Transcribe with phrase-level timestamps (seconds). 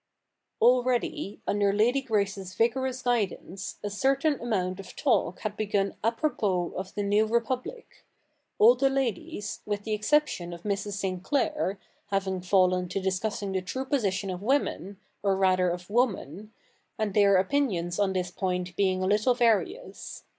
[0.63, 6.95] Already, under Lady Grace's vigorous guidance, a certain amount of talk had begun apropos of
[6.95, 7.05] the new CH.
[7.05, 8.03] Ill] THE NEW REPUBLIC
[8.57, 10.93] 109 Republic: all the ladies, with the exception of ]Mrs.
[10.93, 11.77] Sinclair,
[12.07, 16.51] having fallen to discussing the true position of women, or rather of woman,
[16.97, 20.23] and their opinions on this point being a little various.